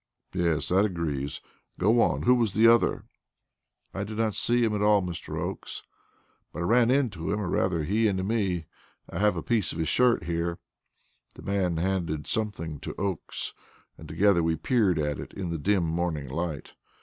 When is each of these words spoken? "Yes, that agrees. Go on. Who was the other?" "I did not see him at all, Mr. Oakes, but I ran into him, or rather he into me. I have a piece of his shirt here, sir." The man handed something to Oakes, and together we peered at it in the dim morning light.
"Yes, 0.33 0.69
that 0.69 0.83
agrees. 0.83 1.41
Go 1.77 2.01
on. 2.01 2.23
Who 2.23 2.33
was 2.33 2.55
the 2.55 2.67
other?" 2.67 3.05
"I 3.93 4.03
did 4.03 4.17
not 4.17 4.33
see 4.33 4.63
him 4.63 4.73
at 4.73 4.81
all, 4.81 5.03
Mr. 5.03 5.37
Oakes, 5.39 5.83
but 6.51 6.61
I 6.63 6.63
ran 6.63 6.89
into 6.89 7.31
him, 7.31 7.39
or 7.39 7.47
rather 7.47 7.83
he 7.83 8.07
into 8.07 8.23
me. 8.23 8.65
I 9.07 9.19
have 9.19 9.37
a 9.37 9.43
piece 9.43 9.71
of 9.71 9.77
his 9.77 9.89
shirt 9.89 10.23
here, 10.23 10.57
sir." 10.57 10.61
The 11.43 11.43
man 11.43 11.77
handed 11.77 12.25
something 12.25 12.79
to 12.79 12.95
Oakes, 12.99 13.53
and 13.95 14.07
together 14.09 14.41
we 14.41 14.55
peered 14.55 14.97
at 14.97 15.19
it 15.19 15.33
in 15.33 15.51
the 15.51 15.59
dim 15.59 15.83
morning 15.83 16.29
light. 16.29 16.73